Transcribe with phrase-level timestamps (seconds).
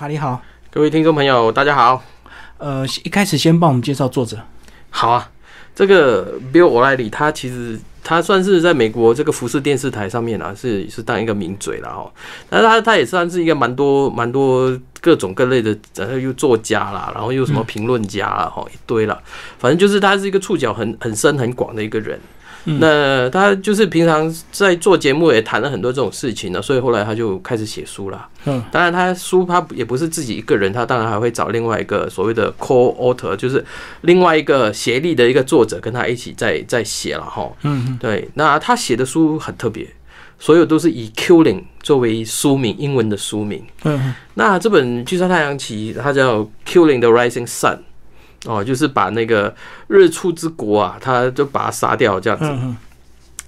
[0.00, 0.40] 查理好，
[0.70, 2.02] 各位听众朋友，大家好。
[2.56, 4.38] 呃，一开始先帮我们介绍作者。
[4.88, 5.30] 好啊，
[5.74, 12.10] 这个 Bill O'Reilly 他其实他算是在美国这个福斯电视台上面啊，是是当一个名嘴了哈。
[12.48, 19.22] 但是他他也算是一个蛮多蛮多各种各类的，然后又作家啦，然后又什么评论家啦，哈，一堆了。
[19.58, 22.18] 反正就是他是一个触角很很深很广的一个人。
[22.64, 28.28] 那他就是平常在做节目也谈了很多这种事情呢，所以后来他就开始写书了。
[28.44, 33.64] 嗯，当然他书他也不是自己一个人，他当然还会找另外一个所谓的 co-author，就是
[34.02, 37.50] 另外一个协力的一个作者跟他一起在在写了哈。
[37.62, 38.28] 嗯，对。
[38.34, 39.86] 那他写的书很特别，
[40.38, 43.64] 所有都是以 Killing 作为书名，英文的书名。
[43.84, 47.78] 嗯，那这本《巨杀太阳旗》它叫 Killing the Rising Sun。
[48.46, 49.54] 哦，就是把那个
[49.88, 52.46] 日出之国啊，他就把他杀掉这样子。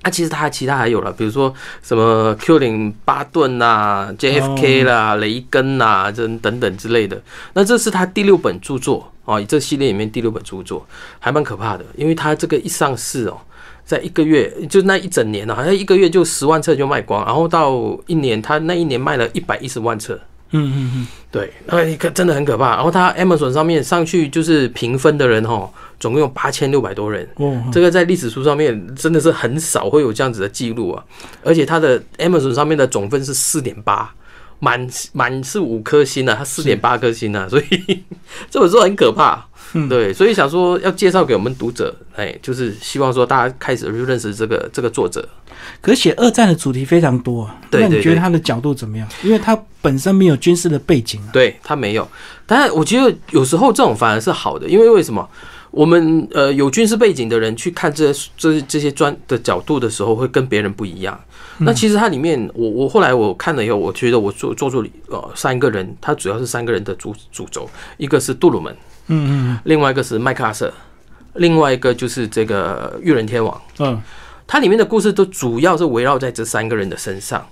[0.02, 7.23] 啊，其实他其他还有了，比如说什么 Q 零巴顿呐、JFK 啦、雷根呐，这等等之类的。
[7.55, 10.84] 那这是他第六本著作哦，这系列里面第六本著作，
[11.20, 13.38] 还蛮可怕的，因为他这个一上市哦，
[13.84, 17.72] 在一个月就那一整年呢，好像一个月就十万册就卖光，然后到
[18.09, 20.20] 一年，他那一年卖了一百一十万册。
[20.53, 22.77] 嗯嗯嗯，对，那一个真的很可怕。
[22.77, 27.27] 然后他 Amazon 上面上去就是评分的人哈，总共有八千六百多人。
[27.36, 31.03] 哦，这个在历史书上面真的是很少会有这样子的记录啊。
[31.42, 34.12] 而且他的 Amazon 上面的总分是四点八，
[34.64, 38.02] 满满是五颗星啊，他四点八颗星啊，所以
[38.48, 39.44] 这本书很可怕。
[39.88, 45.28] 对，所以想说要介绍给我们读者，哎，就是希望说大家开始就认识这个这个作者。
[45.80, 49.08] 可是写二战的主题非常多，啊那你觉得他的角度怎么样？
[49.24, 51.30] 因为他本身没有军事的背景啊。
[51.32, 52.06] 对他没有，
[52.47, 55.28] 但是我觉得有时候这种反而是好的，因为为什么？
[55.73, 61.19] 我们呃有军事背景的人去看这这这些专的角度的时候，会跟别人不一样。
[61.59, 68.75] 那其实它里面，我我后来我看了以后，我觉得我做做出呃三个人，他主要是三个人的主主轴，一个是杜鲁门。
[69.09, 70.73] 嗯嗯，另外一个是麦克阿瑟，
[71.34, 73.61] 另外一个就是这个裕仁天王。
[73.78, 74.00] 嗯，
[74.47, 77.47] 它里面的故事都主要是围绕在这三个人的身上。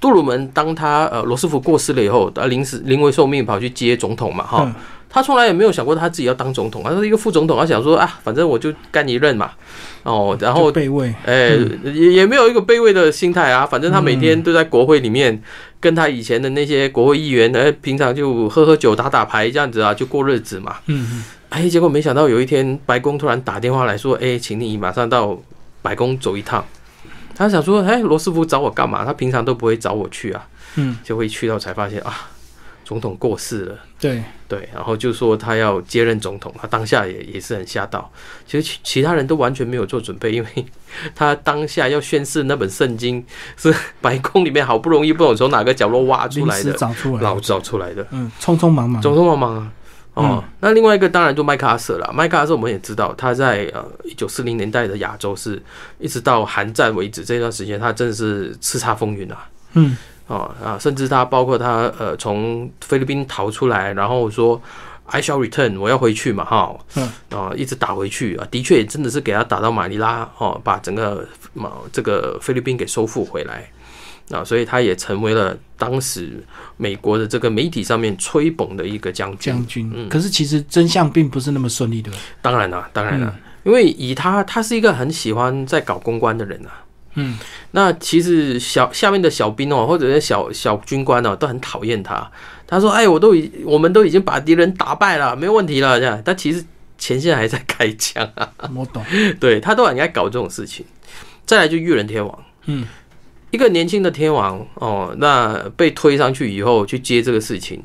[0.00, 4.74] 杜鲁门当他呃罗斯福过世了以后，他临时临危受命跑去接总统嘛，哈，
[5.14, 9.52] 他从来也没有想过他自己要当总统，他是一个副总统，他想说啊，反正我就干一任嘛，
[10.02, 15.40] 哦，然后备位，哎，也也没有一个备位的心态啊，反正他每天都在国会里面。
[15.84, 20.76] 跟他以前的那些国会议员，哎，平常就喝喝酒、打打牌这样子啊，就过日子嘛。
[20.86, 21.24] 嗯嗯。
[21.50, 25.38] 哎，结果没想到有一天，白宫突然打电话来说：“哎，请你马上到
[25.82, 26.64] 白宫走一趟。”
[27.36, 29.04] 他想说：“哎，罗斯福找我干嘛？
[29.04, 30.96] 他平常都不会找我去啊。”嗯。
[31.04, 32.30] 就会去到才发现啊。
[32.84, 38.10] 总统过世了，对对，然后就说他要接任总统，他当下也也是很吓到。
[38.46, 40.66] 其实其其他人都完全没有做准备，因为
[41.14, 43.24] 他当下要宣誓那本圣经
[43.56, 49.72] 是白宫里面好不容易不懂从哪个角落挖出来的，找出来，老找出来的，嗯，匆匆忙忙，匆匆忙忙啊。
[50.14, 52.08] 哦，那另外一个当然就麦克阿瑟了。
[52.14, 55.60] 麦克阿瑟我们也知道，他在呃一九四零年代的亚洲是
[55.98, 59.48] 一直到韩战为止这段时间，他真的是叱咤风云啊。
[59.72, 59.96] 嗯。
[60.26, 64.60] 哦啊，甚至他包括他呃从菲律宾逃出来，然后说
[65.06, 73.70] I shall return，我要回去嘛哈，嗯啊一直打回去啊，的确也真的是给他打到马尼拉哦，把整个马这个菲律宾给收复回来
[74.30, 76.42] 啊，所以他也成为了当时
[76.78, 79.52] 美国的这个媒体上面吹捧的一个将军。
[79.52, 82.18] 将军，嗯，可是其实真相并不是那么顺利，对吧？
[82.40, 86.80] 当然了，当然了，因为以他，他是一个很喜欢在搞公关的人啊。
[87.16, 87.38] 嗯，
[87.70, 92.28] 那其实小下面的小兵哦，或者是小小军官哦，都很讨厌他。
[92.66, 96.64] 他说：“哎，我都已，我们都已经把敌人打败了，没有问题了。”这样，但其实
[96.98, 98.50] 前线还在开枪啊。
[98.74, 99.04] 我懂，
[99.38, 100.84] 对他都很爱搞这种事情。
[101.46, 102.84] 再来就裕仁天王，嗯，
[103.50, 107.80] 一个年轻的天王哦，那被推上去以后去接这个事情，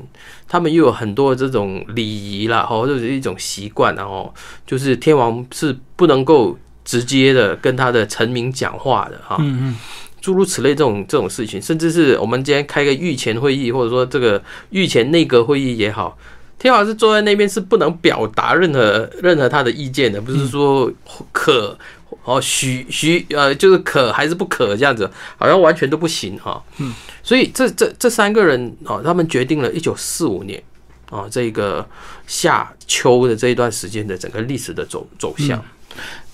[0.48, 4.34] 他们又有很多这种礼仪啦，或者是一种习惯，然后
[4.66, 6.58] 就是天王是不能够。
[6.84, 9.76] 直接的跟他的臣民讲话的哈，嗯嗯，
[10.20, 16.16] 诸如此类这种这种事情，甚至是我们今天开个御前会议，或者说这个御前内阁会议也好，
[16.58, 20.90] 天皇是坐在那边是不能表达任何任何他的意见的，不是说
[21.32, 21.78] 可
[22.24, 26.62] 哦许许呃就是可还是不可这样子，好像完全都不行哈。
[26.78, 26.92] 嗯，
[27.22, 30.62] 所以这这这三个人哦，他们决定了一九四五年
[31.10, 31.86] 啊这个
[32.26, 35.62] 夏秋的这一段时间的整个历史的走走向。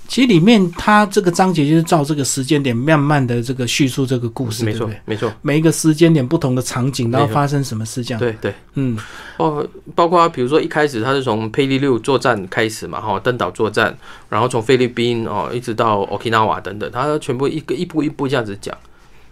[0.09, 5.33] 其实里面它这个章节就是照这个时间点慢慢的这个叙述这个故事，没错，没错。
[5.43, 8.19] 每一个时间点不同的场景，然后发生什么事，这样。
[8.19, 8.97] 对对，嗯，
[9.37, 13.97] 哦，包括比如说一开始他是从佩利六作战开始嘛，哈，登岛作战，
[14.29, 18.77] 然后从菲律宾哦一直到 Okinawa 等等，他全部一个一步一步这样子讲。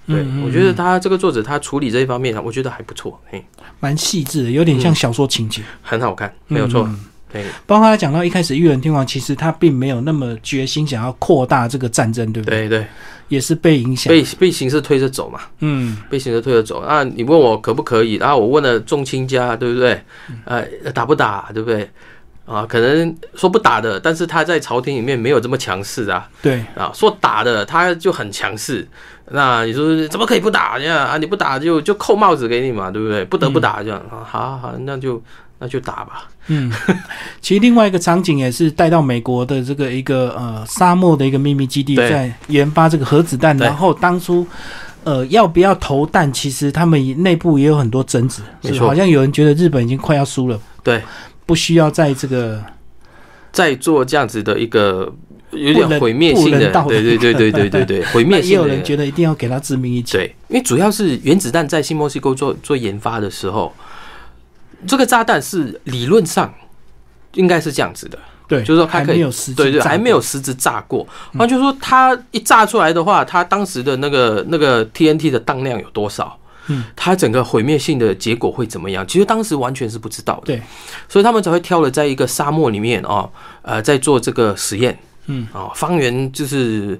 [0.07, 3.43] 对，我觉得他这个作者他处理这一方面，我觉得还不错，嘿，
[3.81, 6.87] 蛮细致的，有点像小说情节，很好看，没有错。
[7.35, 12.69] 对，包括他讲到一开始裕仁天王，其实他并没有那么决心想要扩大这个战争，对不对？
[12.69, 12.87] 对对，
[13.27, 15.41] 也是被影响，被被形势推着走嘛。
[15.59, 17.03] 嗯，被形势推着走啊！
[17.03, 18.15] 你问我可不可以？
[18.15, 20.01] 然后我问了众卿家，对不对？
[20.45, 20.65] 呃，
[20.95, 21.91] 打不打，对不对？
[22.47, 26.29] 啊，可能说不打的，但是他在朝廷里面没有这么强势啊。
[26.41, 28.87] 对啊，说打的他就很强势。
[29.33, 30.99] 那你说怎么可以不打呀？
[30.99, 33.25] 啊，你不打就就扣帽子给你嘛，对不对？
[33.25, 35.21] 不得不打这样啊，好好，那就。
[35.65, 36.29] 那就打吧。
[36.49, 36.71] 嗯，
[37.41, 43.57] 其实另外一个场景也是带到美国的这个一个呃沙漠的一个秘密基地，在研发这个核子弹。
[43.57, 44.47] 然后当初
[45.05, 48.43] 呃要不要投弹，其实他们内部也有很多争执。
[48.61, 51.03] 没错，好像有人觉得日本已经快要输了，对，
[51.47, 52.63] 不需要在这个
[53.51, 55.11] 再做这样子的一个
[55.53, 58.49] 有点毁灭性的，对对对对对对对，毁灭性的。
[58.53, 60.13] 也有人觉得一定要给他致命一击。
[60.19, 63.73] 对，因为主要是原子弹在新墨西哥做做研发的时候。
[64.87, 66.53] 这个炸弹是理论上
[67.35, 69.23] 应该是这样子的，对，就是说它可以，
[69.57, 71.07] 对对，还没有实质炸过。
[71.33, 76.39] 那就是说，它一炸出来的话，它当时的那个那个 TNT 的当量有多少？
[76.69, 79.07] 嗯，它整个毁灭性的结果会怎么样？
[79.07, 80.43] 其实当时完全是不知道的。
[80.47, 80.63] 对，
[81.09, 83.31] 所以他们才会挑了在一个沙漠里面哦，
[83.63, 84.99] 呃，在做这个实验。
[85.27, 86.99] 嗯，啊，方圆就是。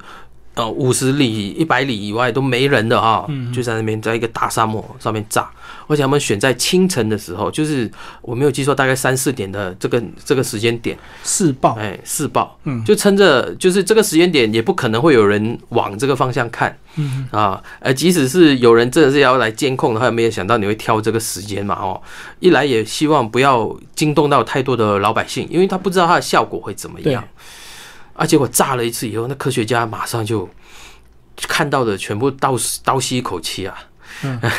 [0.57, 5.51] 呃，五十里、一百里以外都没人的啊，就在那边，在一个大沙漠上面炸。
[5.87, 7.91] 而且他们选在清晨的时候，就是
[8.23, 10.97] 我没有记错，大概三四点的这个这个时间点。
[11.25, 17.29] 试爆，哎，试爆，嗯，就趁着就是这个时间点，也不可能会有人往这个方向看，嗯。
[17.31, 22.01] 啊，呃，即使是有人真的是要来监控的话，没有想到你会挑这个时间嘛，哦，
[22.41, 27.25] 一来也希望不要惊动到太多的老百姓，因为他不知道它的效果会怎么样。
[28.17, 28.25] 啊！
[28.25, 30.49] 结果炸了一次以后，那科学家马上就
[31.49, 32.55] 看到的全部倒
[32.85, 33.77] 倒吸一口气啊！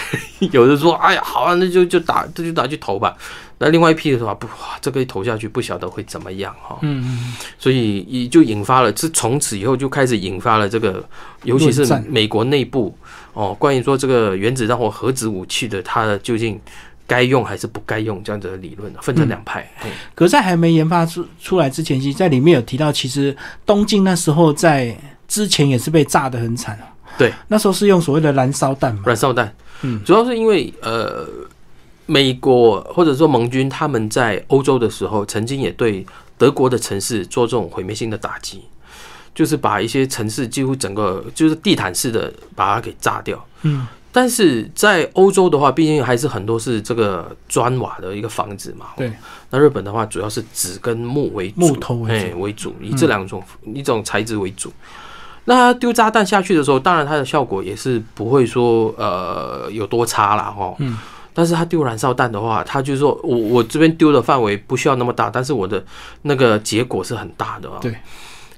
[0.52, 3.16] 有的说：“哎呀，好啊，那就就打，这就打去投吧。”
[3.58, 7.36] 那另外一批的话：“不，哇，这个一投下去，不晓得会怎么样哈。”嗯嗯。
[7.58, 11.04] 所以也就引发了，这从此以后就开始引发了这个，
[11.44, 12.98] 尤其是美国内部
[13.34, 16.60] 哦，关于说这个原子弹或核子武器的，它究竟。
[17.08, 19.64] 该用还是不该用这样子的理论分成两派。
[20.16, 24.98] 可在还没研发出出来之前，其实在里面有提到，其实东京那时候在
[25.28, 26.76] 之前也是被炸得很惨
[27.18, 29.04] 对，那时候是用所谓的燃烧弹嘛。
[29.06, 31.26] 燃烧弹，嗯，主要是因为呃，
[32.06, 36.06] 美国或者说盟军他们在欧洲的时候，曾经也对
[36.38, 38.64] 德国的城市做这种毁灭性的打击，
[39.34, 43.46] 就是把一些城市几乎整个就是地毯式的把它给炸掉。
[43.64, 43.88] 嗯。
[44.12, 48.88] 但是在欧洲的话，毕竟还是很多是这个砖瓦的一个房子嘛。
[48.96, 49.12] 对。
[49.50, 54.72] 那日本的话，主要是纸跟木为主，木头为主，以这两种一种材质为主。
[55.46, 60.76] 那丢炸弹下去的时候，当然它的效果也是不会说呃有多差啦，哦。
[60.80, 60.98] 嗯。
[61.34, 65.84] 但是他丢燃烧弹的话，他就是说我我这边丢的范围不需要那么大，但是我的
[66.22, 67.78] 那个结果是很大的啊。
[67.82, 67.96] 对。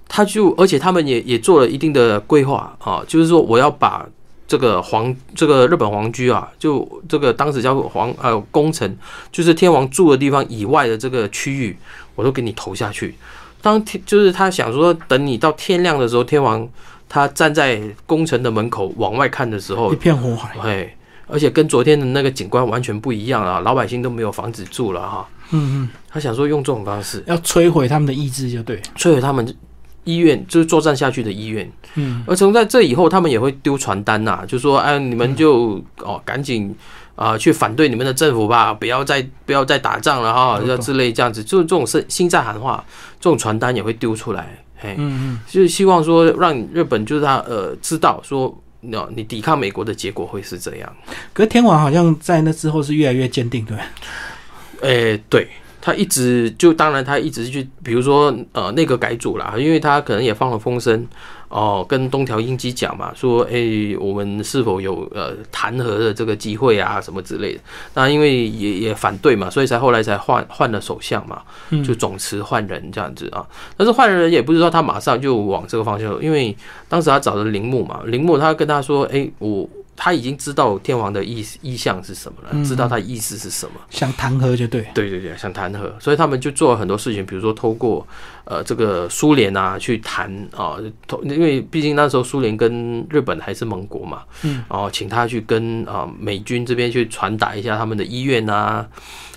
[0.08, 4.06] 他就而且他们也也做了一定的规划啊，就是说我要把。
[4.50, 8.98] 这个皇，这个日本皇居啊，就这个当时叫皇呃宫城，
[9.30, 11.78] 就是天王住的地方以外的这个区域，
[12.16, 13.14] 我都给你投下去。
[13.62, 16.68] 当天就是他想说，等你到天亮的时候，天王
[17.10, 20.96] 他站在宫城的门口往外看的时候，一片火海，哎，
[21.28, 25.28] 而且跟昨天的那个景观完全不一样啊，老百姓都没有房子住了哈。
[25.52, 27.24] 嗯嗯，他想说用这种方式。
[27.28, 29.56] 要摧毁他们的意志，就对，摧毁他们。
[30.04, 36.74] 医院就是作战下去的医院，嗯，而从在这以后，他们也会丢传单呐，就说，哎，你们就哦，赶紧
[37.18, 42.82] 啊，去反对你们的政府吧，不要再不要再打仗了哈，要之类这样子，就是这种是心在喊话，
[43.20, 50.96] 这种传单也会丢出来，嘿，嗯嗯，就是希望说让日本就是他呃知道说，你你抵抗美国的结果会是这样。
[51.34, 53.78] 可是天王好像在那之后是越来越坚定，对，
[54.82, 55.48] 哎，对。
[55.80, 61.08] 他一直就当然他一直去，比如说呃那个改组啦，因为他可能也放了风声
[61.50, 67.60] 哦，跟东条英机讲嘛，说诶我们是否有呃弹劾的这个机会啊什么之类的。
[67.94, 71.42] 那因为也也反对嘛，所以才后来才换换了首相嘛，
[71.84, 73.46] 就总辞换人这样子啊。
[73.76, 76.56] 但是换人也不是说他马上就往这个方向，因为
[76.90, 79.68] 当时他找的铃木嘛，铃木他跟他说诶我。
[80.00, 88.06] 他已经知道天皇的意意向是什么了，知道他意思是什么，想弹劾就对，对对对，想弹劾，所以他们就做了很多事情，比如说透过
[88.46, 90.78] 呃这个苏联啊去谈啊，
[91.24, 98.88] 因为毕竟那时候苏联跟日本还是盟国嘛，嗯，然后请他去跟啊美军这边去传达一下他们的意愿啊，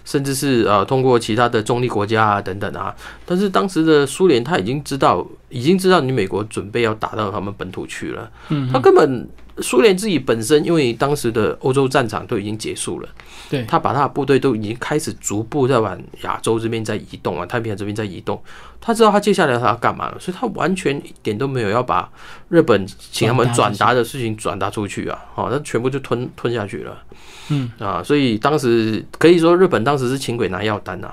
[0.05, 9.27] 甚至是呃通过其他的中立国家啊等等啊，但是当时的苏联他已经知道，已经知道你美国准备要打到他们本土去了，嗯，他根本。
[9.63, 13.09] 苏联自己本身，因为当时的欧洲战场都已经结束了，
[13.49, 18.43] 对他把他的部队都已经开始逐步在往亚洲这边在移动啊，太平洋这边在移动。
[18.81, 22.11] 他知道他接下来他要干嘛了，所以他完全一点都没有要把
[22.49, 27.03] 日本请他们转达的事情转达出去啊，好，他全部就吞吞下去了。
[27.51, 31.13] 嗯啊，所以当时可以说日本当时是请鬼拿药单呐，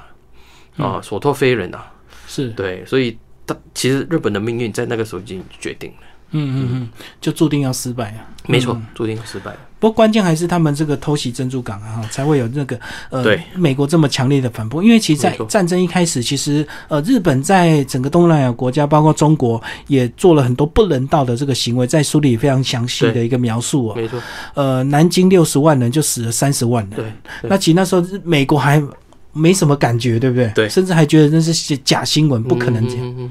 [0.78, 1.80] 啊，所托非人呐，
[2.28, 6.08] 是对，所以他其实日本的命运在那个时候已经决定了。
[6.32, 6.90] 嗯嗯嗯，
[7.22, 8.26] 就注定要失败啊。
[8.46, 9.54] 没错，注定失败。
[9.80, 12.80] 不过关键还是他们这个偷袭珍珠港啊，才会有那个
[13.12, 14.84] 呃，对美国这么强烈的反驳。
[14.84, 23.96] 因为其实，在战争一开始，其实呃，日本在整个东南亚国家，包括中国，也做了很多不人道的这个行为，在书里非常详细的一个描述哦。
[23.96, 24.20] 没错，
[24.56, 27.00] 呃，南京六十万人就死了三十万人。
[27.42, 28.82] 对，那其实那时候美国还
[29.32, 30.52] 没什么感觉，对不对？
[30.56, 33.30] 对，甚至还觉得那是假新闻，不可能这样。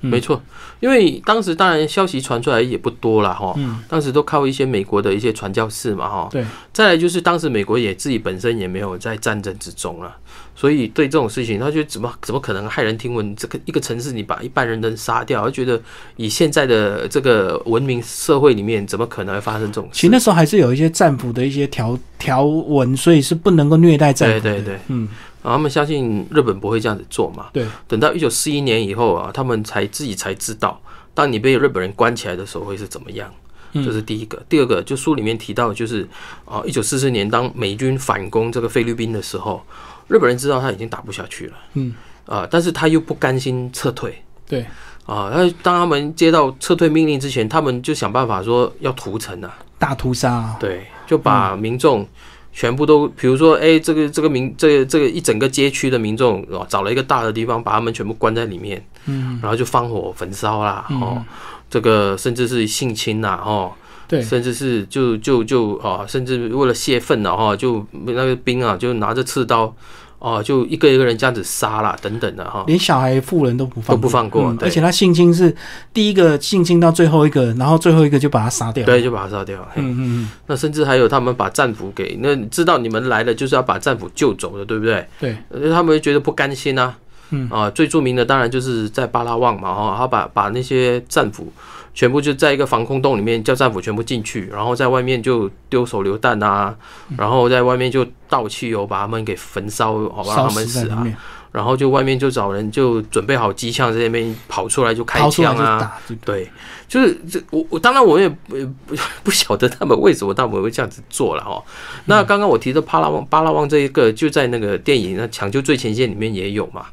[0.00, 0.40] 没错，
[0.80, 3.54] 因为当时当然消息传出来也不多了哈，
[3.88, 6.28] 当时都靠一些美国的一些传教士嘛哈。
[6.30, 6.44] 对。
[6.72, 10.14] 再来就是当时美国也自己本身也没有在战争之中了，
[10.54, 13.34] 所以对这种事情，他觉得怎么怎么可能骇人听闻？
[13.34, 15.80] 这个一个城市你把一半人都杀掉，他觉得
[16.14, 19.88] 以现在的这个文明社会里面，怎么可能会发生这种？
[19.92, 24.40] 其实那时候还是有一些战俘的一些条条文，所以是不能够虐待战俘。
[24.40, 25.08] 对对对，嗯。
[25.42, 27.46] 他们相信日本不会这样子做嘛？
[27.52, 27.66] 对。
[27.86, 30.80] 等到一九四一年以后啊，他们才自己才知道，
[31.14, 33.32] 当你被日本人关起来的时候会是怎么样。
[33.74, 34.42] 这是第一个。
[34.48, 36.08] 第二个，就书里面提到，就是
[36.44, 39.62] 啊，一九四四年当美军反攻这个菲律宾的时候，
[40.08, 41.52] 日本人知道他已经打不下去了。
[41.74, 41.94] 嗯。
[42.26, 44.22] 啊，但是他又不甘心撤退。
[44.46, 44.66] 对。
[45.04, 50.56] 啊，那当他们接到撤退命令之前，他们就想办法说要屠城啊，大屠杀。
[50.58, 52.06] 对，就把民众。
[52.52, 61.22] 全部都，比如说，哎，这个这个民，这个这个一整个街区的民众，哦，找了一个大的地方，把他们全部关在里面，嗯，然后就放火焚烧啦，哦，
[61.70, 63.72] 这个甚至是性侵呐，哦，
[64.08, 69.74] 对，甚至是就就就啊，甚至为了泄愤了哈，就那个兵啊，就拿着刺刀。
[70.18, 74.52] 哦，就一个一个人这样子杀了，等等的哈，连小孩、妇人都不放，都不放过。
[74.60, 75.54] 而且他性侵是
[75.94, 78.84] 第一个性侵到最后一个，然后最后一个就把他杀掉。
[78.84, 79.60] 对，就把他杀掉。
[79.76, 80.30] 嗯嗯嗯。
[80.46, 85.06] 那甚至还有他们把战俘给那知道你们来了，就是要把战俘救走的，对不对？
[85.20, 85.36] 对。
[85.70, 86.96] 他们觉得不甘心啊。
[87.30, 87.48] 嗯。
[87.50, 91.52] 啊，最著名的当然就是在巴拉望嘛，哈，他把把那些战俘。
[91.98, 96.72] 全部就在一个防空洞里面，叫战俘全部进去，然后在外面就丢手榴弹啊，
[97.16, 101.04] 然后在外面就倒汽油把他们给焚烧，好吧，让他们死啊。
[101.50, 105.98] 然后就外面就找人就准备好机枪在那边跑出来就开枪啊。
[106.24, 106.48] 对，
[106.86, 108.54] 就是这我我当然我也不
[108.86, 111.60] 不不晓得他们为什么他们会这样子做了哈。
[112.04, 116.86] 那刚刚我提的巴拉望巴拉望这一个就在那个电影那抢救最前线里面也有嘛。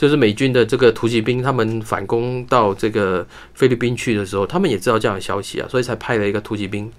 [0.00, 6.90] 就是美军的这个突击兵，他们反攻到这个菲律宾去的时候，他们也知道这样的消息啊，所以才派了一个突击兵，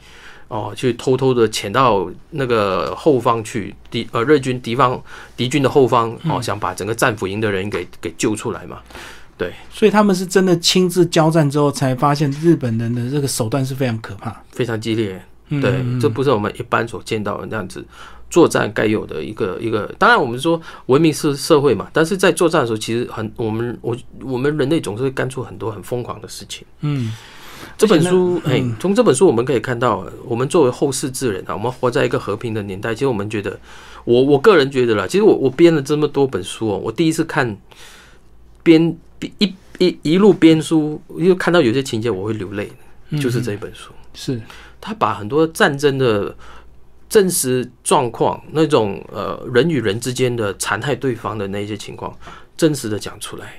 [0.50, 5.02] 哦，去偷偷的潜到那个后方去，敌呃日军敌方
[5.36, 8.78] 敌军的后方，哦，想把整个战俘营的人给给救出来嘛。
[9.36, 15.20] 对，所以他们是真的亲自交战之后，才发现日本人的这个手段是非常可怕、非常激烈。
[15.50, 17.84] 对，这不是我们一般所见到的那样子。
[18.32, 26.66] 作战该有的一个一个，当然我们说文明是社会嘛，但是在作战的时候，其实很我们我我们人类总是会干出很多很疯狂的事情。
[26.80, 27.12] 嗯，
[27.78, 32.96] 这本书，哎，从这本书我们可以看到，我们作为后世之人啊，我们活在一个和平的年代。
[32.96, 33.60] 其实我们觉得，
[34.06, 37.58] 我我个人觉得啦，其实我我编了这么多本书哦，我第一次看
[38.64, 38.98] 编
[39.40, 42.72] 一一一路编书，又看到有些情节我会流泪，
[43.20, 44.40] 就是这一本书，是
[44.80, 46.34] 他把很多战争的。
[47.12, 52.18] 真实状况，那种呃人与人之间的残害对方的那些情况，
[52.56, 53.54] 真实的讲出来，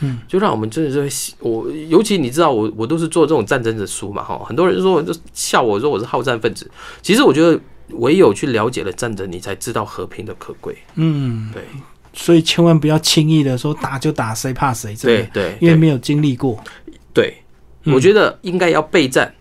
[0.00, 6.68] 嗯，就让我们真的是我，尤其你知道我我都是做这种战争的书嘛哈，很多人说就笑我说我是好战分子，
[7.00, 7.56] 其实我觉得
[7.90, 11.62] 唯有去了解了战争，你才知道和平的可贵，嗯，对，
[12.12, 16.58] 所以千万不要轻易的说打就打，谁怕谁，对对，因为没有经历过，
[17.14, 17.36] 对，
[17.84, 19.32] 我觉得应该要备战。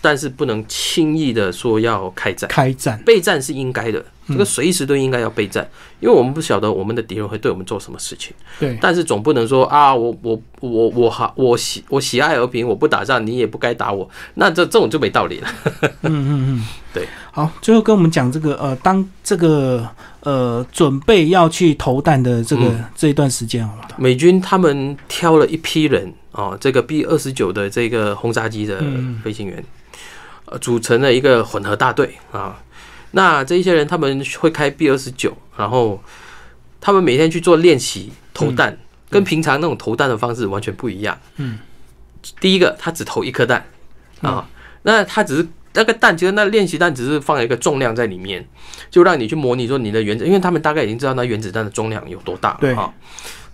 [0.00, 3.00] 但是不能轻易的说要开战，开战。
[3.04, 5.68] 备战是应该的，这个随时都应该要备战，
[6.00, 8.32] 因为我们不晓得我们的敌人会对我们做什么事情。
[8.60, 15.48] 对，但是总不能说啊，我我我我好，我喜我喜爱和平，我不打仗，你也不该打我，那这这种就没道理了。
[15.82, 16.64] 嗯嗯嗯，
[16.94, 17.06] 对。
[17.32, 19.88] 好，最后跟我们讲这个呃，当这个
[20.20, 28.82] 呃准备要去投弹的这个这一段时间好了，美军他们挑了一批人啊，这个 B 二十九的这个轰炸机的
[29.22, 29.64] 飞行员。
[30.50, 32.60] 呃，组成了一个混合大队啊。
[33.10, 36.02] 那这一些人他们会开 B 二十九，然后
[36.80, 38.78] 他们每天去做练习投弹，
[39.10, 41.18] 跟平常那种投弹的方式完全不一样。
[41.36, 41.58] 嗯，
[42.40, 43.64] 第一个他只投一颗弹
[44.20, 44.48] 啊，
[44.82, 48.46] 那他只是那个弹，其实那练习弹只是放了一个重量在里面，
[48.90, 52.92] 就让你去模拟说你的原子，因为他们大概已经知道那原子弹的重量有多大了哈。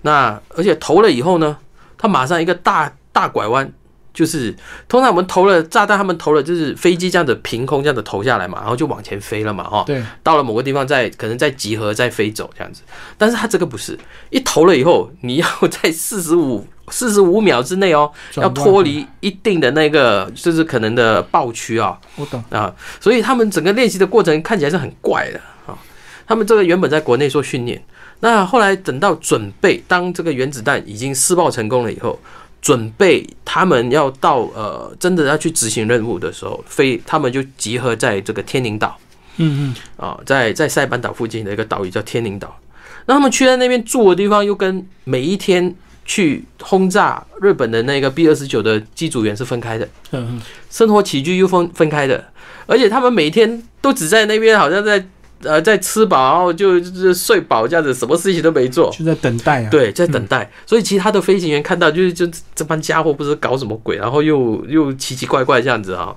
[0.03, 1.57] 那而且投了以后呢，
[1.97, 3.73] 他马上一个大大拐弯。
[4.15, 4.55] 就是
[4.89, 9.83] 通常我们投了炸弹，他们投了就是飞机这样子凭空这样子投下来嘛，然后就往前飞了嘛，哈。
[9.85, 10.01] 对。
[10.23, 12.83] 到了某个地方再可能再集合再飞走这样子，
[13.19, 13.99] 但是它这个不是
[14.31, 21.99] 一投了以后，你要在 四十五四十五秒之内哦，要脱离一定的那个就是可能的爆区啊。
[22.15, 25.77] 我懂啊，所以他们整个练习的过程看起来是很怪的啊。
[26.25, 27.83] 他们这个原本在国内做训练，
[28.21, 32.17] 那后来等到准备当这个原子弹已经试爆成功了以后。
[32.65, 38.99] 准备他们要到呃，真的要去执行任务的时候，飞他们就集合在这个天宁岛，
[39.37, 42.59] 嗯嗯，啊，在在塞班岛附近的一个岛屿叫天宁岛。
[43.05, 45.75] 那他们去在那边住的地方，又跟每一天
[46.07, 52.25] 去轰炸日本的那个 B 二十九的机组员是分开的，嗯嗯，生活起居又分分开的，
[52.65, 55.07] 而且他们每天都只在那边，好像在。
[55.45, 59.71] 呃，在吃饱，然后就就是睡饱这样子，什么事情都没做，就在等待啊。
[59.71, 60.51] 对，在等待。
[60.67, 66.17] 所以其他的飞行员看到，就是就这帮家伙不知搞什么鬼，然后又又奇奇怪怪这样子啊。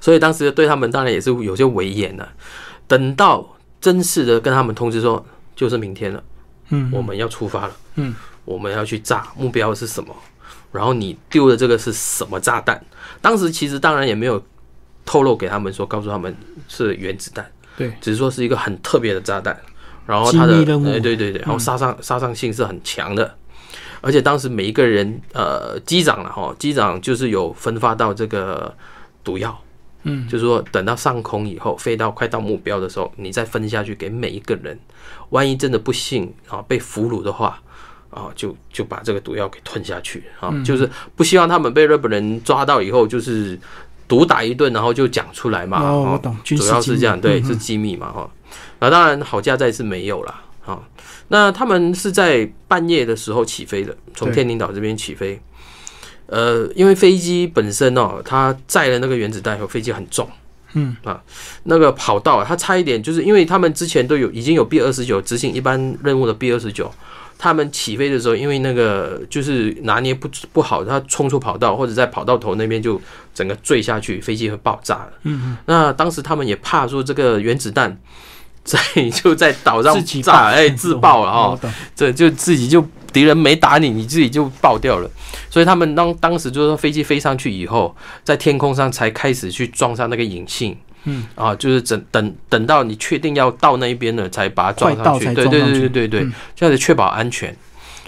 [0.00, 2.28] 所以当时对他们当然也是有些威严了。
[2.86, 5.24] 等到正式的跟他们通知说，
[5.54, 6.22] 就是明天了，
[6.70, 8.14] 嗯，我们要出发了，嗯，
[8.44, 10.14] 我们要去炸，目标是什么？
[10.72, 12.84] 然后你丢的这个是什么炸弹？
[13.20, 14.42] 当时其实当然也没有
[15.04, 16.34] 透露给他们说，告诉他们
[16.68, 17.50] 是原子弹。
[17.80, 19.58] 对，只是说是一个很特别的炸弹，
[20.06, 23.34] 然后它的哎对对对，然后杀伤杀伤性是很强的，
[24.02, 28.74] 而且当时每一个人呃机长了哈，机长就是有分发到这个
[29.24, 29.58] 毒药，
[30.02, 34.78] 嗯，就是说等到上空以后飞到快到目标的时候，你再分下去给每一个人，
[35.30, 37.58] 万一真的不幸啊被俘虏的话
[38.10, 43.58] 啊，就就把这个毒药给吞下去啊，就是不希望他们被日本人抓到以后就是。
[44.10, 45.80] 毒打一顿，然后就讲出来嘛。
[45.80, 48.28] 哦，我懂，主要是这样，对，是机密嘛，哈。
[48.80, 50.34] 那当然，好家在是没有了，
[50.66, 50.80] 啊。
[51.28, 55.40] 那他们是在半夜的时候起飞的，从天宁岛这边起飞。
[56.26, 60.28] 呃，因为飞机本身哦，它载了那个原子弹，和飞机很重，
[60.72, 61.22] 嗯啊，
[61.62, 66.92] 那个跑道啊它差一点，就是因为他们之前都有已经有 B 二十九执行一般任务的 B 二十九。
[67.42, 73.00] 他们起飞的时候，因为那个就是拿捏不不好，他冲出跑道或者在跑道头那边就
[73.34, 75.12] 整个坠下去，飞机会爆炸了。
[75.22, 77.98] 嗯那当时他们也怕说这个原子弹
[78.62, 78.78] 在
[79.10, 81.58] 就在岛上炸，哎，自爆了哈。
[81.96, 85.10] 这就自己就敌人没打你，你自己就爆掉了。
[85.48, 90.76] 所以他们当当时就是说飞机飞上去以后，在天空上才开始去装上那个引信。
[91.04, 95.26] 嗯啊，就是等等等到你确定要到那一边了，才把它装上去。
[95.34, 97.56] 对对对对对对，这样子确保安全。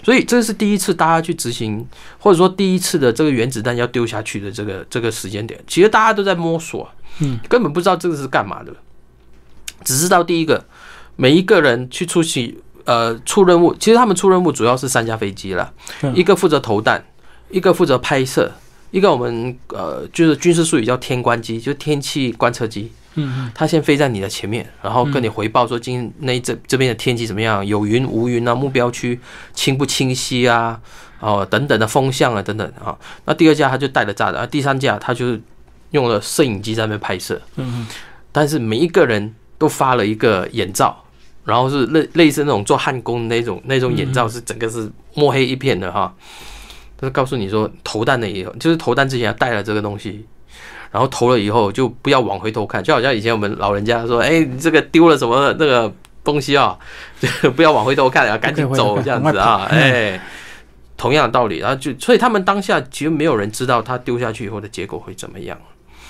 [0.03, 1.87] 所以这是第一次大家去执行，
[2.19, 8.73] 或者说第一次的这个原子弹要丢下去的这个这个时间点，其实大家都在摸索，嗯，根本不知道这个是干嘛的，
[9.85, 10.65] 只知道第一个
[11.15, 15.71] 每一个人去出席呃出任务，其实他们出任务主要是三架飞机了，
[16.13, 17.05] 一个负责投弹，
[17.49, 18.51] 一个负责拍摄。
[18.93, 22.91] 一个我们呃，就是军事术语叫天观机，就是天气观测机。
[23.15, 29.19] 嗯嗯，它先飞在你的前面，然后跟你回报说今那这这边的天气怎么样，有云无云啊，目标区
[29.55, 30.79] 清不清晰啊，
[31.19, 32.95] 哦等等的风向啊等等啊。
[33.25, 35.39] 那第二架它就带了炸弹，第三架它就
[35.89, 37.41] 用了摄影机在那边拍摄。
[37.55, 37.87] 嗯嗯，
[38.31, 41.03] 但是每一个人都发了一个眼罩，
[41.45, 46.13] 然后是类类似那种做焊工那种那种眼罩，是整个是墨黑一片的哈。
[47.03, 50.25] 就告诉你说，投弹的以后，就是投弹之前要带了这个东西，
[50.89, 56.77] 然后投了以后就不要往回头看，就好像以前我们老人家说，哎，你这个丢了什么那个东西啊，
[57.57, 60.17] 不要往回头看，要赶紧走这样子啊，哎，
[60.95, 65.57] 同样的道理，然后就所以他们当下其实没有人知道他丢下去以后的结果会怎么样，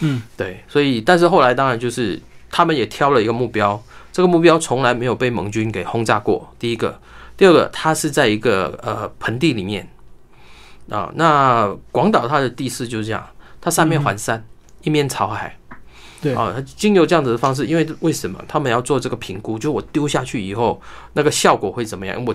[0.02, 7.00] 嗯，对，所以但是后来当然就是他们也挑了一个目标，这个目标从来没有被盟军给轰炸过，第一个，
[7.36, 9.88] 第二个，它是在一个呃盆地里面。
[10.90, 13.26] 啊，那广岛它的地势就是这样，
[13.62, 14.46] 它三面环山，
[14.82, 15.58] 一面朝海。
[16.22, 19.60] 对啊，经由这样子的方式，因为为什么他们要做这个评估？
[19.60, 20.82] 就我丢下去以后，
[21.14, 22.24] 那个效果会怎么样？
[22.26, 22.34] 我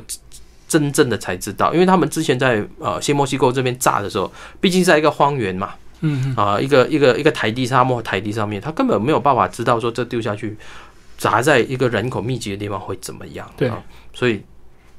[0.69, 4.31] 真正的才知道，因为他们之前在呃新墨西哥这边炸的时候，
[4.61, 10.55] 毕竟在一个荒原嘛，嗯啊，一个一个一个台地沙漠台地上面，他根本没有办法知道说这丢下去
[11.17, 13.51] 砸在一个人口密集的地方会怎么样。
[13.57, 13.73] 对，
[14.13, 14.43] 所以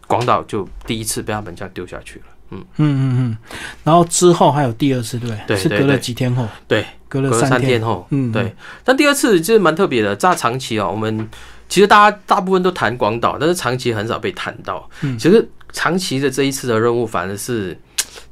[0.08, 2.26] 广岛就第一次被他们这样丢下去了。
[2.52, 3.38] 嗯嗯嗯嗯，
[3.84, 8.54] 然后之后还有第二次，对，对，是隔了几天后，对，隔了三天后，嗯，对。
[8.84, 11.30] 但第二次就是蛮特别的，炸长崎哦，我们
[11.68, 14.90] 其实大家大部分都谈广岛，但是长崎很少被谈到。
[15.02, 17.78] 嗯，其实长崎的这一次的任务反而是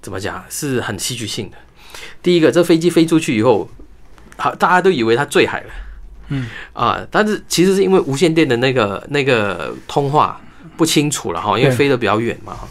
[0.01, 1.57] 怎么讲， 是很戏剧性的。
[2.23, 3.69] 第一个，这飞机飞出去以后，
[4.37, 5.67] 好，大家都以为它坠海了。
[6.29, 10.41] 嗯啊，但是其实是因为无线电的那个那个通话
[10.75, 12.67] 不清楚了哈，因为飞得比较远嘛哈。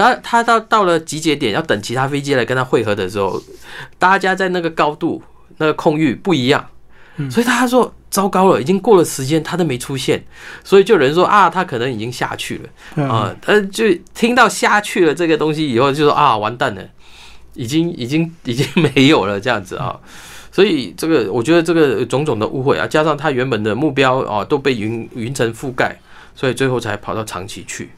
[0.00, 3.38] 然后他到到了集结点，要等其他飞机来跟他汇合的时候，
[3.98, 5.22] 大家在那个高度、
[5.58, 6.66] 那个空域不一样，
[7.30, 10.24] 所以大家说糟糕了，已经过了时间，他都没出现，
[10.64, 12.62] 所以就有人说啊，他可能已经下去
[12.94, 13.36] 了啊。
[13.44, 13.84] 呃，就
[14.14, 16.82] 听到下去了这个东西以后，就说啊，完蛋了，
[17.52, 20.00] 已经已经已经没有了这样子啊。
[20.50, 25.94] 所以这个我觉得这个种种的误会啊，加上他原本的目标啊都被云云层覆盖，
[26.34, 27.90] 所以最后才跑到长崎去。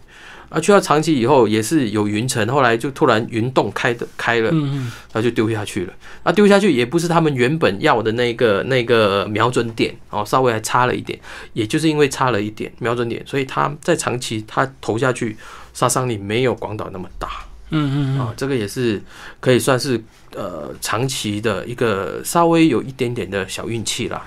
[0.53, 4.79] 啊，去到长崎以后也是有云层，后来就突然云洞开的开了，嗯嗯，
[5.11, 5.93] 然后就丢下去了。
[6.25, 11.19] 那丢下去也不是他们原本要的那个那个瞄准点哦，稍微还差了一点。
[11.55, 15.35] 也就是因为差了一点瞄准点，所以他在长崎他投下去
[15.73, 17.29] 杀伤力没有广岛那么大。
[17.71, 19.03] 嗯嗯啊，这个也是
[19.41, 19.99] 可以算是
[20.35, 24.23] 呃长期的一个稍微有一点点的小运气啦。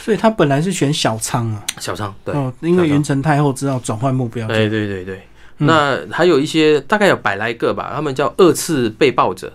[0.00, 4.48] 所以他本来是选小仓啊，小仓对，哦，因为云城太后知道转换目标。
[4.48, 5.22] 对，对对对。
[5.58, 9.52] 那还有一些大概有百来个吧，他们叫二次被爆者。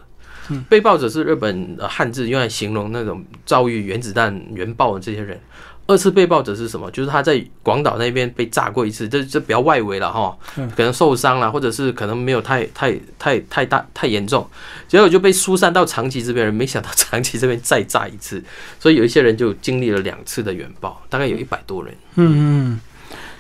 [0.70, 5.40] 被爆者是日本汉字用来形容那种遭遇原子弹原爆的这些人。
[5.86, 6.90] 二次被爆者是什么？
[6.92, 14.48] 就是他在广岛那边被炸过一次，这这比较外围了哈，可能受伤了，或者是可能没有太太太太大太严重，
[14.88, 18.42] 结果就被疏散到长崎这边人，没想到长崎这边再炸一次，
[18.80, 21.94] 所以有一些人就经历了两次的原爆，大概有一百多人。
[22.16, 22.80] 嗯嗯，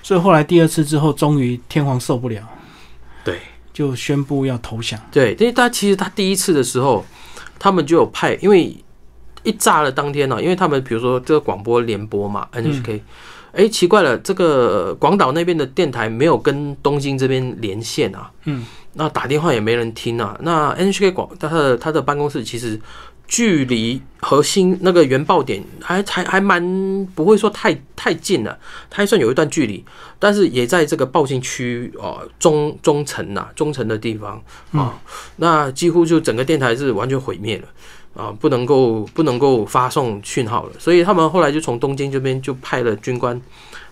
[0.01, 2.41] 所以后来第二次之后，终于天皇受不了，
[3.23, 3.39] 对，
[3.73, 4.99] 就宣布要投降。
[5.11, 7.05] 对，因为他其实他第一次的时候，
[7.57, 8.75] 他们就有派，因为。
[9.45, 13.01] 一炸了当天呢，因为他们比如说这个广播联播嘛，NHK，
[13.51, 22.79] 哎，奇怪了，这个广岛那边的电台没有跟东京这边连线啊，嗯，那打电话也没人听啊，那 NHK 广他的他的办公室其实
[23.27, 28.57] 距离核心那个原爆点还还还蛮不会说太太近了，
[28.89, 29.83] 它还算有一段距离，
[30.19, 34.99] 但是也在这个爆心区啊中中层呐中层的地方啊，
[35.37, 37.67] 那几乎就整个电台是完全毁灭了。
[38.15, 43.41] 啊，不能够不能够发送讯号了，所以他们后来就从东京这边就派了军官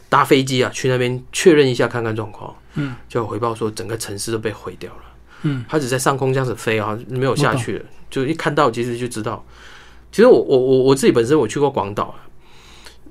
[0.09, 2.55] 搭飞机啊，去那边确认一下看看状况。
[2.75, 5.01] 嗯，就回报说整个城市都被毁掉了。
[5.43, 9.43] 嗯，它只在上空这样子飞啊，没有下去了，就一看到其实就知道。
[10.11, 12.13] 其实我我我我自己本身我去过广岛，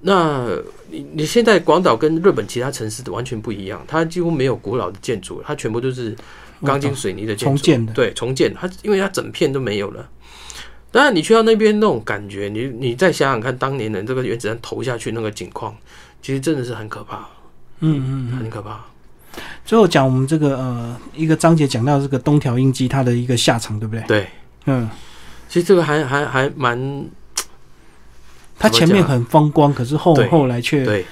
[0.02, 0.46] 那
[0.90, 6.14] 你你现在广岛跟日本其他城市完全不一样，它几乎没有古老的建筑，它全部都是
[6.62, 7.92] 钢筋水泥的建筑，重建的。
[7.92, 10.08] 对，重建它，因为它整片都没有了。
[10.92, 15.74] 当然，你去到那边那种感觉，你你再想想看，当年的这个原子弹投下去那个景况，
[16.20, 17.28] 其实真的是很可怕。
[17.78, 18.84] 嗯嗯，很可怕。
[19.64, 24.04] 最后讲我们这个呃一个章节讲到这个东条英机他的一个下场，对不对？
[24.06, 24.28] 对，
[24.66, 24.88] 嗯，
[25.48, 27.06] 其实这个还还还蛮，
[28.58, 31.06] 他前面很风光，可是后后来却对。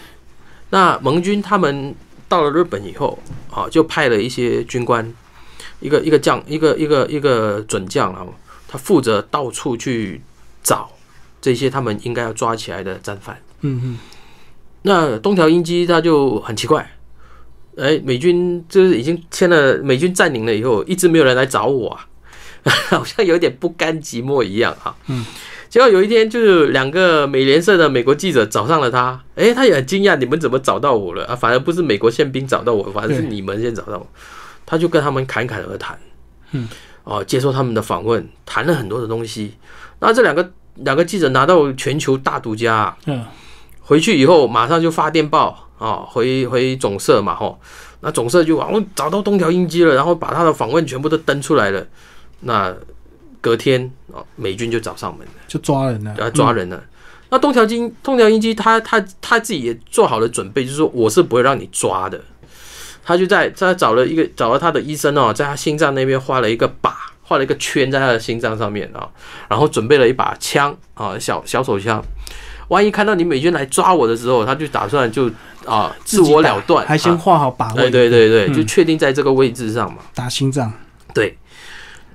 [0.70, 1.94] 那盟军他们
[2.28, 3.18] 到了日本以后，
[3.50, 5.14] 啊，就派了一些军官，
[5.80, 8.26] 一个一个将，一个一个一个准将啊。
[8.70, 10.20] 他负责到处去
[10.62, 10.90] 找
[11.40, 13.40] 这些他们应该要抓起来的战犯。
[13.62, 13.98] 嗯嗯。
[14.82, 16.86] 那东条英机他就很奇怪，
[17.78, 22.06] 哎，美军就是已经签了，美军占领了以后，一直没有人来找我啊，
[22.90, 24.94] 好像有点不甘寂寞一样啊。
[25.06, 25.24] 嗯。
[25.68, 31.36] 结果有一天，就是两个美联社的美国记者找上了他，哎，他也很惊讶，你们怎么找到我了啊？
[31.36, 34.06] 反而不是美国宪兵找到我，反而是你们先找到我。
[34.64, 35.98] 他就跟他们侃侃而谈。
[36.52, 36.66] 嗯。
[37.04, 39.54] 哦，接受他们的访问，谈了很多的东西。
[40.00, 43.24] 那这两个两个记者拿到全球大独家，嗯，
[43.80, 47.58] 回去以后马上就发电报啊，回回总社嘛，吼，
[48.00, 51.86] 那总社就我找到东条英机了，然后把他的访问全部都登出来了。
[52.40, 52.74] 那
[53.40, 56.82] 隔天啊，美军就找上门了，就抓人了，要抓人了。
[57.30, 62.20] 那东条金东条英机他他他自己也做好了准备，就是说我是不会让你抓的。
[63.04, 69.08] 他就在他找了一个找了他的医生哦，在他心脏那边画了一个靶，画了一个圈在他的心脏上面啊，
[69.48, 72.04] 然后准备了一把枪啊，小小手枪，
[72.68, 75.30] 万一看到你美军来抓我的时候，他就打算就
[75.68, 80.72] 啊自我了断，还先画好靶位，对对对，就确定在这个位置上嘛，打心脏，
[81.12, 81.36] 对。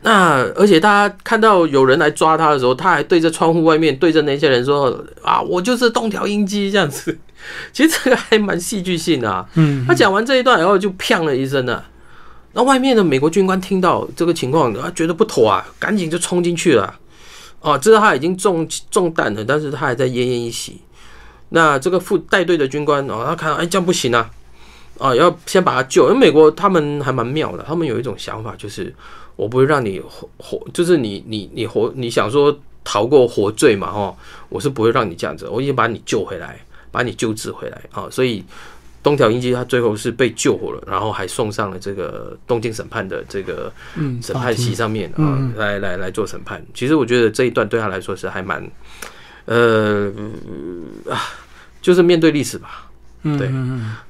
[0.06, 7.18] 那而且大家看到有人来抓他的时候，他还对着窗户外面对着那些人说啊，我就是东条英机这样子。
[7.72, 11.82] 其实这个还蛮戏剧性的，嗯，他讲完这一段以后就砰了一声呢，
[12.52, 16.94] 那外面的美国军官听到这个情况，他觉得不妥啊，赶紧就冲进去了，
[17.62, 20.82] 哦，知道他已经中中弹了，但是他还在奄奄一息。
[21.56, 24.28] 那这个副带队的军官哦，他看到哎这样不行啊，
[24.98, 28.92] 啊要先把他救，因为美国他们还蛮妙的，他们有一种想法就是
[29.36, 34.18] 我不会让你活活，就是你你你活你想说逃过活罪嘛，哦，
[34.50, 36.60] 我是不会让你这样子，我已经把你救回来，
[36.92, 38.44] 把你救治回来啊，所以
[39.04, 43.72] 东条英机他最后是被救活了，然后还送上了这个东京审判的这个
[44.24, 46.66] 审判席上面啊，来来来做审判。
[46.74, 48.66] 其实我觉得这一段对他来说是还蛮，
[49.46, 50.10] 呃
[51.10, 51.20] 啊，
[51.84, 52.90] 就是面对历史吧。
[53.38, 53.48] 对，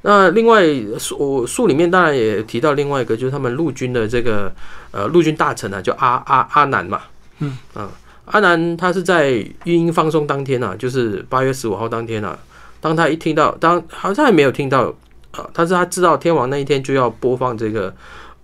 [0.04, 0.64] 那另外
[0.98, 4.50] 书书里面当然也提到另外一个，就是他们陆军的这个
[4.92, 7.02] 呃陆军大臣啊，叫阿阿阿南嘛，
[7.40, 7.58] 嗯。
[7.74, 7.92] 啊，
[8.26, 9.32] 阿南他是在
[9.66, 12.40] 育婴放松当天啊，就是八月十五号当天啊，
[12.80, 14.92] 当他一听到，当好像也没有听到
[15.32, 17.94] 啊，但是他知道天王那一天就要播放这个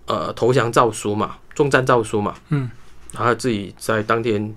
[0.06, 2.70] 呃投降诏书嘛，中战诏书嘛，嗯，
[3.12, 4.54] 然后自己在当天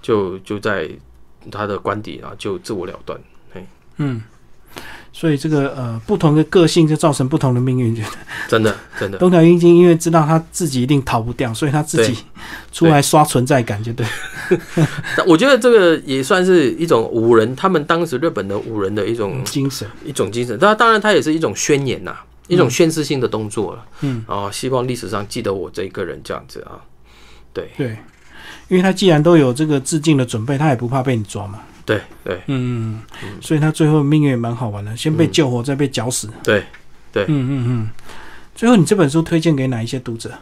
[0.00, 0.88] 就就在
[1.50, 3.24] 他的官邸啊就自我了断，嘿，
[3.98, 4.22] 嗯。
[5.12, 7.96] 所以这个呃，不同的个性就造成不同的命运，
[8.48, 9.16] 真的真的。
[9.16, 12.18] 东条英机因为知道他自己一定逃不掉，所以他自己
[12.70, 14.06] 出来刷存在感，就对。
[15.26, 20.58] 我觉得这个也算是一种武人，他们当时日本的武人的一种精神，一种精神。
[20.58, 22.14] 当当然，他也是一种宣言呐，
[22.46, 23.86] 一种宣示性的动作了。
[24.02, 26.76] 嗯，哦，希望历史上记得我这一个人这样子啊。
[27.54, 27.96] 对对，
[28.68, 31.60] 因为他既然都有这个致敬的准备，他也不怕被你抓嘛。
[31.86, 36.28] 对对，嗯嗯，所以他最后命运也蛮好玩的，先被救活，再被绞死。
[36.42, 36.64] 对
[37.12, 37.88] 对，嗯嗯嗯。
[38.54, 40.32] 最后，你这本书推荐给哪一些读者？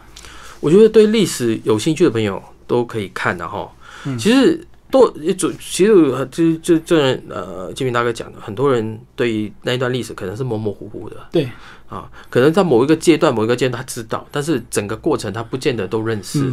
[0.60, 3.70] 我觉得对历史有兴趣的朋友都可以看的哈。
[4.18, 11.16] 其实多一种，其实就就这呃，金明大哥讲的，很多人对于那一段历史可能是模模糊糊的。
[11.32, 11.50] 对
[11.88, 16.50] 啊，可能在某一个阶段、某一个阶段他知道，但是整个过程他不见得都认识。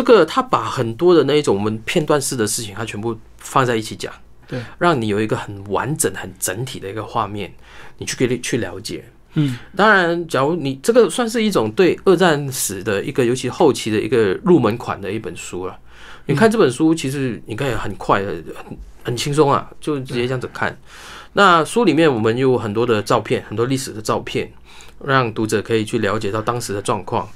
[0.00, 4.10] 这个他把很多的那一种我们片段式的事情，他全部放在一起讲，
[4.48, 7.52] 对，让你有一个很完整、很整体的一个画面，
[7.98, 9.04] 你去可以去了解。
[9.34, 15.78] 嗯，当然，假如你这个算是一种对二战史的一个，尤其后期的一个入门款的一本书了。
[16.24, 20.74] 你看这本书，其实你可以很快的、很很轻松啊，就直接这样子看。
[21.34, 24.50] 那书里面我们有很多的照片，很多历史的照片，
[25.04, 27.28] 让读者可以去了解到当时的状况。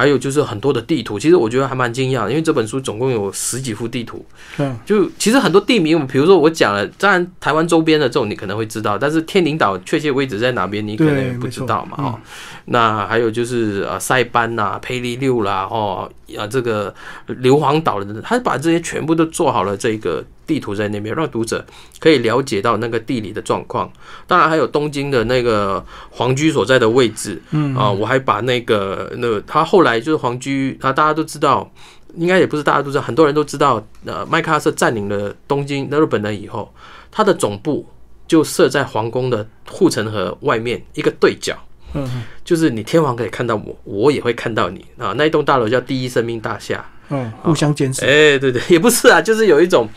[0.00, 4.24] 还有就是很多的地图，其实我觉得还蛮惊讶，因为这本书总共有十几幅地图。
[4.56, 11.96] 嗯，就其实很多地名，比如说我讲了，当然台湾周边的这种你可能会知道，但是天灵岛确切位置在哪边，你可能不知道嘛。
[11.98, 12.18] 哦，
[12.64, 16.94] 那还有就是呃塞班呐、佩利六啦，哦啊这个
[17.26, 20.24] 硫磺岛的，他把这些全部都做好了这个。
[20.50, 21.64] 地图在那边，让读者
[22.00, 23.88] 可以了解到那个地理的状况。
[24.26, 27.40] 当然还有东京的那个皇居所在的位置。
[27.52, 31.70] 嗯啊，我还把那个那他后来就是皇居啊，大家都知道，
[32.16, 33.80] 应该也不是大家都知道，很多人都知道。
[34.04, 36.74] 呃，麦克阿瑟占领了东京那日本人以后，
[37.12, 37.86] 他的总部
[38.26, 41.56] 就设在皇宫的护城河外面一个对角。
[41.94, 45.14] 嗯，就是你天皇可以看到我，我也会看到你啊。
[45.16, 46.84] 那一栋大楼叫第一生命大厦。
[47.10, 48.04] 嗯，互相监视。
[48.04, 49.88] 哎，对对， 也不是啊，就是有一种，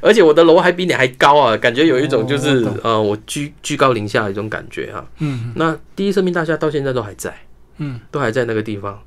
[0.00, 5.04] 而且我的楼还比你还高啊，感觉有一种就是呃，我居居高临下的一种感觉啊。
[5.18, 7.34] 嗯，那第一生命大厦到现在都还在，
[7.78, 8.98] 嗯，都还在那个地方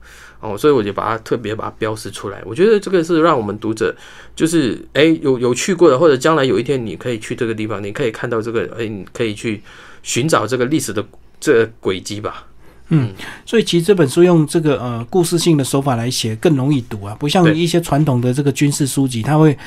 [0.42, 2.40] 哦，所以我就把它特别把它标识出来。
[2.46, 3.96] 我觉得这个是让我们读者
[4.36, 9.62] 就是哎有有去过的，或者将来有一天你可以去这个地方，你可以看到这个，哎，你可以去
[10.04, 11.04] 寻找这个历史的
[11.40, 12.46] 这轨迹吧。
[12.90, 13.12] 嗯，
[13.46, 19.58] 所以其实这本书用这个呃故事性的手法来写更容易读啊，不像一些传统的这个军事书籍，它会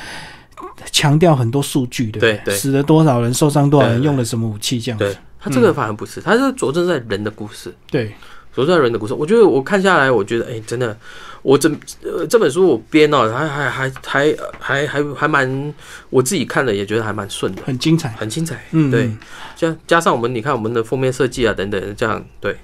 [0.93, 2.55] 强调很多数据，对不对？
[2.55, 5.17] 死了多少人，受伤多少人，用了什么武器这样子。
[5.41, 7.75] 他这个反而不是，他是着重在人的故事。
[7.91, 8.09] 对，
[8.55, 9.15] 着重在人的故事。
[9.15, 10.97] 我觉得我看下来，我觉得哎，真的，
[11.43, 11.69] 我这
[12.03, 15.75] 呃这本书我编哦，还还还还还还还蛮，
[16.11, 18.65] 我自己看了也觉得还蛮顺的，很精彩，很精彩。
[18.73, 19.11] 嗯，对，
[19.57, 22.57] 加加上我们你看我们的封面设计啊等等，这样对。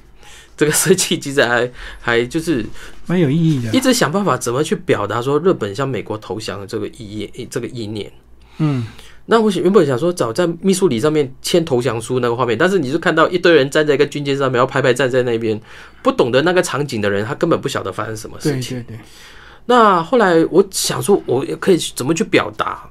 [0.56, 2.64] 这个设计其实还 还就是
[3.06, 8.10] 蛮有意义的，一直想办法怎么去表达说日本向美国投降的这个意义这个意念。
[8.58, 8.86] 嗯，
[9.26, 15.60] 那我原本想说早在密书里上面签投降书那个画面，但是你就看到一堆人站在一个军舰上面，要排排站在那边，
[16.02, 18.78] 不懂得那个场景的人，他根本不晓得发生什么事情。
[18.78, 19.00] 对对对。
[19.66, 22.88] 那后来我想说，我可以怎么去表达，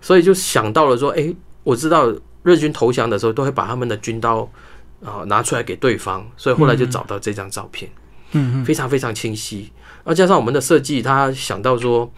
[0.00, 4.48] 所以就想到了说，哎，我知道日军投降的时候都会把他们的军刀。
[5.04, 7.90] 啊，拿出来给对方，所以后来就找到这张照片，
[8.32, 9.70] 嗯，非常非常清晰。
[10.04, 12.10] 而加上我们的设计，他想到说，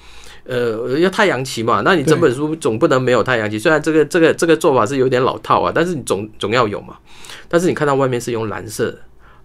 [0.45, 3.59] 呃，要太阳旗嘛，那你整本书总不能没有太阳旗。
[3.59, 6.97] 虽然这个这个这个做法是有点老套啊，但是你总总要有嘛。
[7.49, 8.97] 但是你看到外面是用蓝色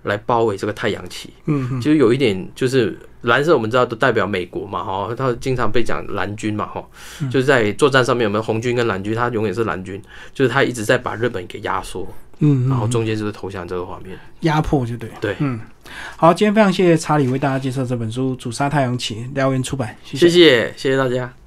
[0.04, 6.86] 来包围这个太阳旗，嗯，其实有一点就是蓝色，我们知道都代表美国嘛，哈，它经常被讲蓝军嘛，哈，
[7.32, 10.02] 就是在作战上面有没有红军跟蓝军，它永远是蓝军，
[10.34, 12.08] 就是他一直在把日本给压缩。
[12.40, 15.10] 嗯，然后中间就是投降这个画面，压迫就对。
[15.20, 15.60] 对，嗯，
[16.16, 21.38] 好，今天非常谢谢查理为大家介绍这本书《主杀太阳旗》，辽源出版，谢谢，谢谢大家。